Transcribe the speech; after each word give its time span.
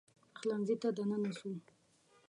پخلنځي 0.33 0.75
ته 0.81 0.89
دننه 0.97 1.31
سو 1.39 1.49